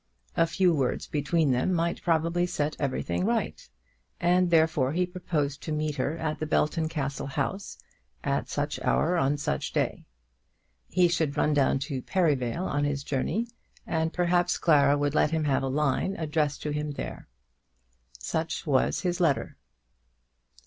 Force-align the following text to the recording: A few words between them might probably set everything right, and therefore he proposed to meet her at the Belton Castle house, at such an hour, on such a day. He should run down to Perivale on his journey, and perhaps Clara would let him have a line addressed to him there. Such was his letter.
A 0.35 0.47
few 0.47 0.73
words 0.73 1.05
between 1.05 1.51
them 1.51 1.71
might 1.75 2.01
probably 2.01 2.47
set 2.47 2.75
everything 2.79 3.23
right, 3.23 3.69
and 4.19 4.49
therefore 4.49 4.93
he 4.93 5.05
proposed 5.05 5.61
to 5.61 5.71
meet 5.71 5.97
her 5.97 6.17
at 6.17 6.39
the 6.39 6.47
Belton 6.47 6.89
Castle 6.89 7.27
house, 7.27 7.77
at 8.23 8.49
such 8.49 8.79
an 8.79 8.87
hour, 8.87 9.15
on 9.15 9.37
such 9.37 9.69
a 9.69 9.73
day. 9.75 10.05
He 10.89 11.07
should 11.07 11.37
run 11.37 11.53
down 11.53 11.77
to 11.85 12.01
Perivale 12.01 12.65
on 12.65 12.83
his 12.83 13.03
journey, 13.03 13.45
and 13.85 14.11
perhaps 14.11 14.57
Clara 14.57 14.97
would 14.97 15.13
let 15.13 15.29
him 15.29 15.43
have 15.43 15.61
a 15.61 15.67
line 15.67 16.15
addressed 16.17 16.63
to 16.63 16.71
him 16.71 16.93
there. 16.93 17.27
Such 18.17 18.65
was 18.65 19.01
his 19.01 19.19
letter. 19.19 19.55